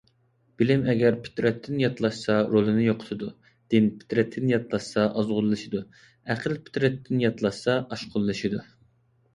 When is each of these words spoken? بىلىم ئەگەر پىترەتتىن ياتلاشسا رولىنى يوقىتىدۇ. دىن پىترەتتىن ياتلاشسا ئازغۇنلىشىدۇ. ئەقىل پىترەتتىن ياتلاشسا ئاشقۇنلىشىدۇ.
بىلىم 0.59 0.85
ئەگەر 0.93 1.17
پىترەتتىن 1.25 1.81
ياتلاشسا 1.83 2.37
رولىنى 2.55 2.87
يوقىتىدۇ. 2.87 3.29
دىن 3.75 3.91
پىترەتتىن 4.01 4.51
ياتلاشسا 4.55 5.05
ئازغۇنلىشىدۇ. 5.11 5.85
ئەقىل 6.33 6.61
پىترەتتىن 6.67 7.25
ياتلاشسا 7.29 7.79
ئاشقۇنلىشىدۇ. 7.85 8.69